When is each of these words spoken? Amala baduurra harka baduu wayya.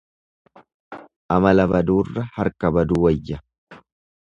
Amala 1.35 1.63
baduurra 1.71 2.21
harka 2.37 2.67
baduu 2.75 3.01
wayya. 3.05 3.37